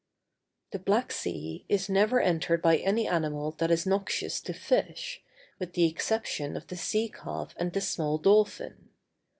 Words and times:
The 0.71 0.79
Black 0.79 1.11
Sea 1.11 1.63
is 1.69 1.87
never 1.87 2.19
entered 2.19 2.59
by 2.59 2.77
any 2.77 3.07
animal 3.07 3.51
that 3.59 3.69
is 3.69 3.85
noxious 3.85 4.41
to 4.41 4.51
fish, 4.51 5.21
with 5.59 5.73
the 5.73 5.85
exception 5.85 6.57
of 6.57 6.65
the 6.65 6.75
sea 6.75 7.07
calf 7.07 7.53
and 7.59 7.71
the 7.71 7.81
small 7.81 8.17
dolphin. 8.17 8.89